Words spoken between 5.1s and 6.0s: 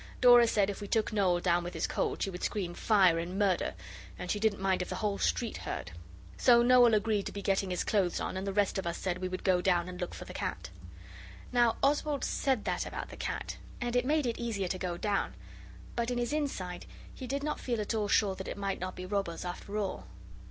street heard.